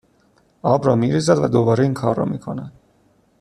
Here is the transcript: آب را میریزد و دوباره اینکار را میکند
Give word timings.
آب 0.61 0.85
را 0.87 0.95
میریزد 0.95 1.37
و 1.37 1.47
دوباره 1.47 1.83
اینکار 1.83 2.15
را 2.15 2.25
میکند 2.25 2.71